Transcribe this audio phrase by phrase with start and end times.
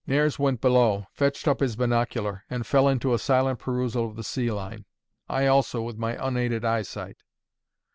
[0.07, 4.23] Nares went below, fetched up his binocular, and fell into a silent perusal of the
[4.23, 4.85] sea line;
[5.29, 7.17] I also, with my unaided eyesight.